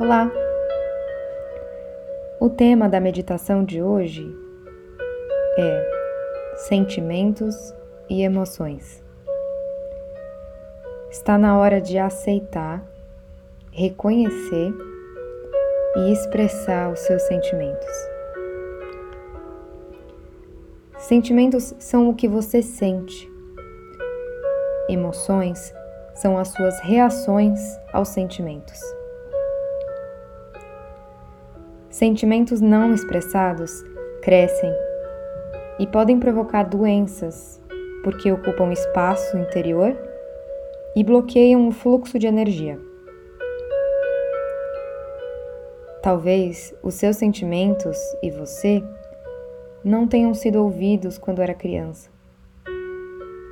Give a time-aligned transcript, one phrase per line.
[0.00, 0.30] Olá!
[2.38, 4.24] O tema da meditação de hoje
[5.58, 7.74] é sentimentos
[8.08, 9.02] e emoções.
[11.10, 12.80] Está na hora de aceitar,
[13.72, 14.72] reconhecer
[15.96, 18.08] e expressar os seus sentimentos.
[20.96, 23.28] Sentimentos são o que você sente.
[24.88, 25.74] Emoções
[26.14, 27.58] são as suas reações
[27.92, 28.97] aos sentimentos.
[31.98, 33.84] Sentimentos não expressados
[34.22, 34.72] crescem
[35.80, 37.60] e podem provocar doenças
[38.04, 39.98] porque ocupam espaço interior
[40.94, 42.78] e bloqueiam o fluxo de energia.
[46.00, 48.80] Talvez os seus sentimentos e você
[49.84, 52.08] não tenham sido ouvidos quando era criança.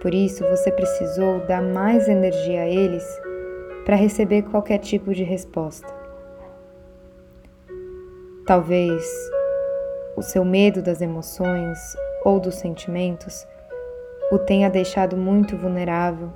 [0.00, 3.04] Por isso você precisou dar mais energia a eles
[3.84, 5.95] para receber qualquer tipo de resposta.
[8.46, 9.04] Talvez
[10.16, 13.44] o seu medo das emoções ou dos sentimentos
[14.30, 16.32] o tenha deixado muito vulnerável.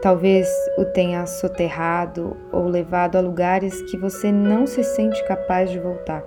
[0.00, 5.80] Talvez o tenha soterrado ou levado a lugares que você não se sente capaz de
[5.80, 6.24] voltar.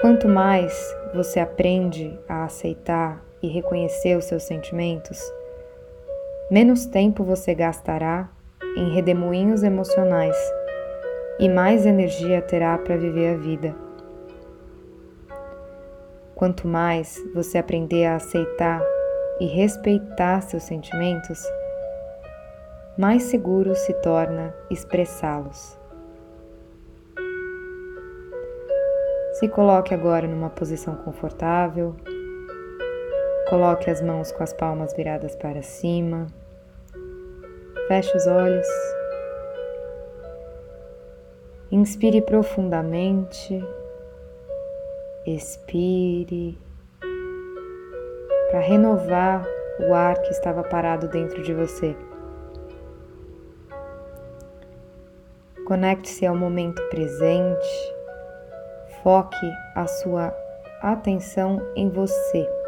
[0.00, 5.20] Quanto mais você aprende a aceitar e reconhecer os seus sentimentos,
[6.50, 8.30] menos tempo você gastará
[8.76, 10.36] em redemoinhos emocionais
[11.38, 13.74] e mais energia terá para viver a vida.
[16.34, 18.82] Quanto mais você aprender a aceitar
[19.38, 21.42] e respeitar seus sentimentos,
[22.98, 25.78] mais seguro se torna expressá-los.
[29.34, 31.96] Se coloque agora numa posição confortável.
[33.48, 36.26] Coloque as mãos com as palmas viradas para cima.
[37.92, 38.66] Feche os olhos.
[41.70, 43.62] Inspire profundamente.
[45.26, 46.58] Expire
[48.50, 49.46] para renovar
[49.78, 51.94] o ar que estava parado dentro de você.
[55.66, 57.94] Conecte-se ao momento presente.
[59.02, 60.34] Foque a sua
[60.80, 62.61] atenção em você.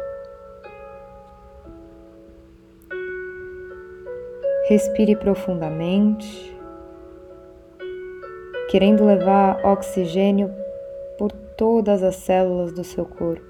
[4.67, 6.57] Respire profundamente,
[8.67, 10.51] querendo levar oxigênio
[11.19, 13.45] por todas as células do seu corpo.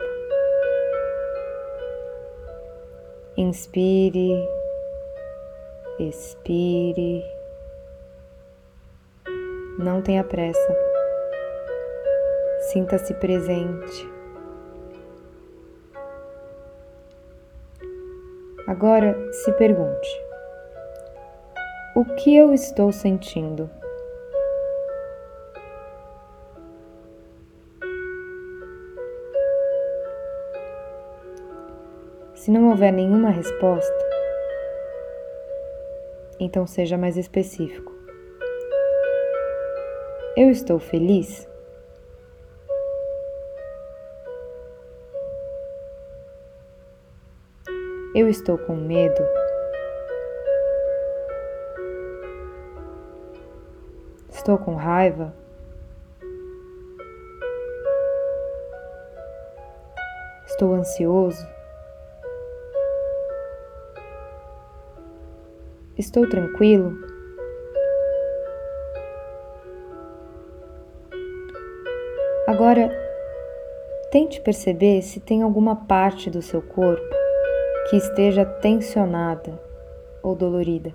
[3.37, 4.45] Inspire,
[5.99, 7.23] expire.
[9.79, 10.77] Não tenha pressa.
[12.73, 14.09] Sinta-se presente.
[18.67, 20.24] Agora se pergunte:
[21.95, 23.69] o que eu estou sentindo?
[32.34, 34.05] Se não houver nenhuma resposta,
[36.38, 37.94] então seja mais específico.
[40.35, 41.47] Eu estou feliz?
[48.13, 49.44] Eu estou com medo?
[54.45, 55.33] Estou com raiva?
[60.45, 61.44] Estou ansioso?
[65.97, 66.94] Estou tranquilo?
[72.45, 72.91] Agora,
[74.11, 77.16] tente perceber se tem alguma parte do seu corpo
[77.89, 79.59] que esteja tensionada
[80.22, 80.94] ou dolorida.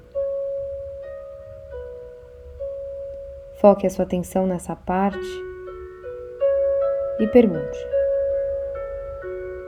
[3.60, 5.18] Foque a sua atenção nessa parte
[7.18, 7.78] e pergunte.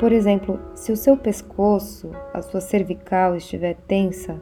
[0.00, 4.40] Por exemplo, se o seu pescoço, a sua cervical estiver tensa,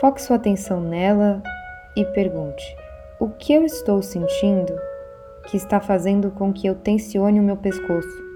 [0.00, 1.40] foque sua atenção nela
[1.96, 2.76] e pergunte:
[3.20, 4.74] o que eu estou sentindo
[5.46, 8.32] que está fazendo com que eu tensione o meu pescoço?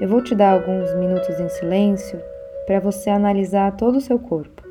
[0.00, 2.22] Eu vou te dar alguns minutos em silêncio
[2.64, 4.67] para você analisar todo o seu corpo,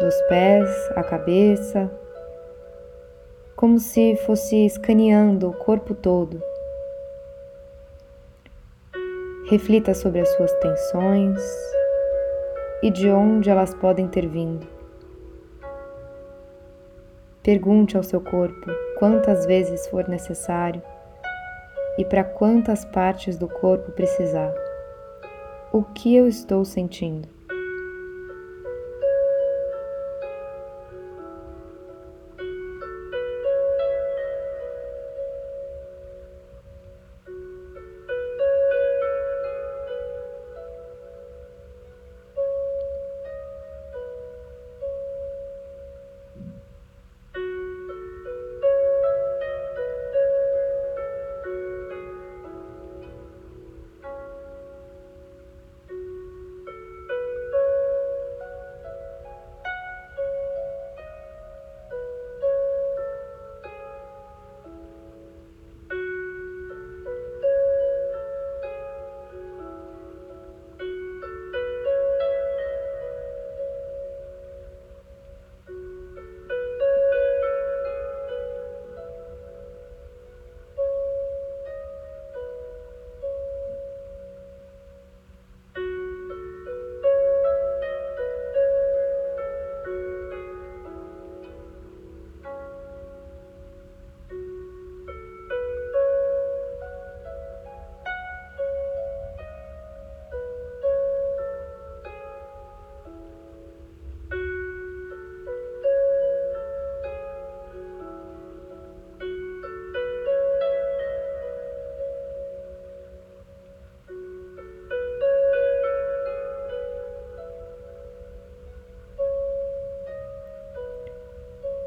[0.00, 1.90] dos pés à cabeça,
[3.54, 6.42] como se fosse escaneando o corpo todo.
[9.50, 11.38] Reflita sobre as suas tensões
[12.82, 14.66] e de onde elas podem ter vindo.
[17.42, 20.82] Pergunte ao seu corpo quantas vezes for necessário
[21.98, 24.54] e para quantas partes do corpo precisar.
[25.72, 27.39] o que eu estou sentindo.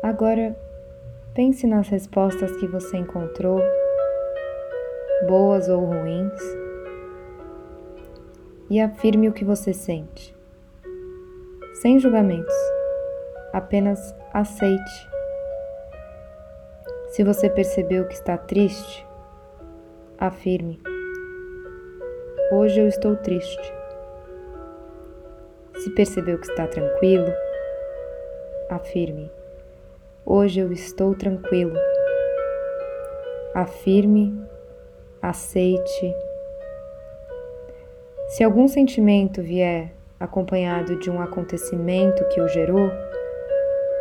[0.03, 0.53] Agora,
[1.33, 3.61] pense nas respostas que você encontrou,
[5.25, 6.41] boas ou ruins,
[8.69, 10.35] e afirme o que você sente.
[11.75, 12.53] Sem julgamentos,
[13.53, 15.09] apenas aceite.
[17.11, 19.07] Se você percebeu que está triste,
[20.17, 20.81] afirme:
[22.51, 23.73] Hoje eu estou triste.
[25.77, 27.31] Se percebeu que está tranquilo,
[28.69, 29.31] afirme:
[30.25, 31.75] Hoje eu estou tranquilo.
[33.53, 34.33] Afirme,
[35.21, 36.15] aceite.
[38.29, 42.89] Se algum sentimento vier acompanhado de um acontecimento que o gerou,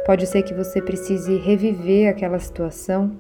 [0.07, 3.19] pode ser que você precise reviver aquela situação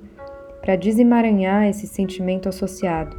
[0.60, 3.16] para desemaranhar esse sentimento associado.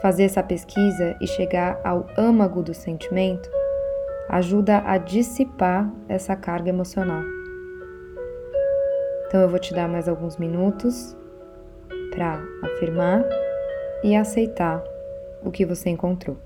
[0.00, 3.50] Fazer essa pesquisa e chegar ao âmago do sentimento
[4.28, 7.37] ajuda a dissipar essa carga emocional.
[9.28, 11.14] Então eu vou te dar mais alguns minutos
[12.10, 13.22] para afirmar
[14.02, 14.82] e aceitar
[15.44, 16.38] o que você encontrou.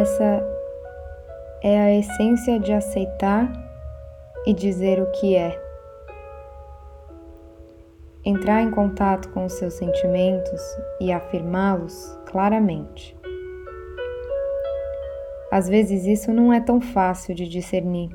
[0.00, 0.42] Essa
[1.62, 3.52] é a essência de aceitar
[4.46, 5.60] e dizer o que é.
[8.24, 10.62] Entrar em contato com os seus sentimentos
[11.02, 13.14] e afirmá-los claramente.
[15.50, 18.08] Às vezes isso não é tão fácil de discernir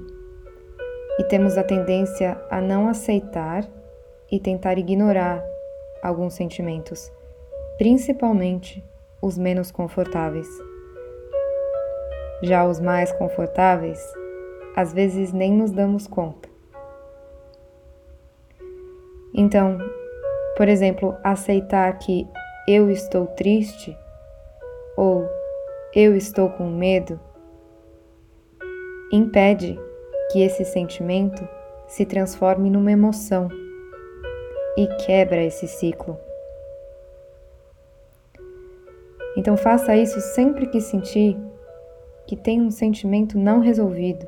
[1.19, 3.63] e temos a tendência a não aceitar
[4.31, 5.39] e tentar ignorar
[6.01, 7.11] alguns sentimentos,
[7.77, 8.83] principalmente
[9.21, 10.47] os menos confortáveis.
[12.41, 13.99] Já os mais confortáveis,
[14.75, 16.49] às vezes nem nos damos conta.
[19.33, 19.77] Então,
[20.55, 22.27] por exemplo, aceitar que
[22.67, 23.97] eu estou triste
[24.95, 25.27] ou
[25.93, 27.19] eu estou com medo
[29.11, 29.79] impede
[30.31, 31.47] que esse sentimento
[31.87, 33.49] se transforme numa emoção
[34.77, 36.17] e quebra esse ciclo.
[39.37, 41.37] Então faça isso sempre que sentir
[42.27, 44.27] que tem um sentimento não resolvido.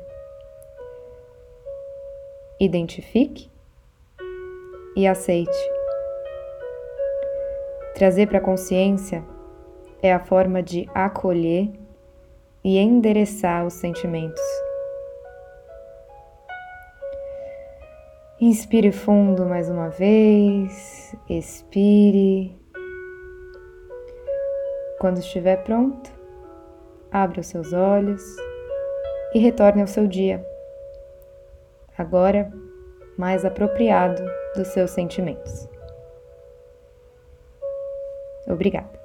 [2.60, 3.50] Identifique
[4.96, 5.58] e aceite.
[7.94, 9.24] Trazer para a consciência
[10.02, 11.70] é a forma de acolher
[12.64, 14.42] e endereçar os sentimentos.
[18.40, 22.56] Inspire fundo mais uma vez, expire.
[25.00, 26.17] Quando estiver pronto,
[27.12, 28.22] abra os seus olhos
[29.34, 30.44] e retorne ao seu dia.
[31.96, 32.50] Agora,
[33.16, 34.22] mais apropriado
[34.54, 35.68] dos seus sentimentos.
[38.46, 38.97] Obrigada.